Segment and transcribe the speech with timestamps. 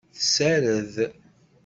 [0.17, 0.95] Tessared.